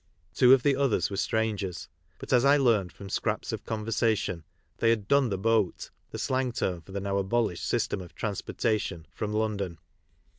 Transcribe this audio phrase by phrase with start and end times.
[0.33, 4.43] Two of the others were strangers, but, as I learned from scraps of conversation,
[4.79, 9.05] they had "done the boat" (the slang term for the now abolished system of transportation)
[9.13, 9.77] from London.